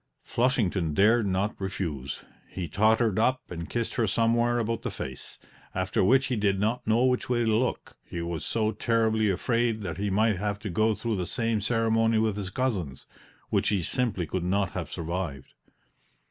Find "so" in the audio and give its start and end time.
8.43-8.71